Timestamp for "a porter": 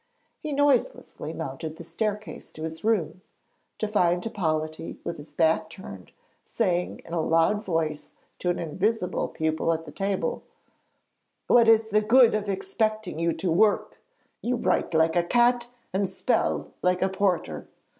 17.03-17.67